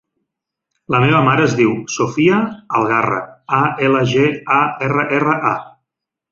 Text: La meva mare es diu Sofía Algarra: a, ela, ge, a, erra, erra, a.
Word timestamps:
La 0.95 1.01
meva 1.03 1.19
mare 1.27 1.45
es 1.49 1.53
diu 1.59 1.75
Sofía 1.97 2.41
Algarra: 2.81 3.21
a, 3.61 3.63
ela, 3.91 4.03
ge, 4.17 4.27
a, 4.59 4.61
erra, 4.91 5.09
erra, 5.23 5.41
a. 5.55 5.57